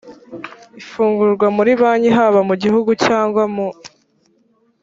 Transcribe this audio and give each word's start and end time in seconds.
ifungurwa 0.81 1.47
muri 1.57 1.71
banki 1.81 2.09
haba 2.17 2.39
mu 2.49 2.55
gihugu 2.63 2.91
cyangwa 3.05 3.43
mu 3.55 3.67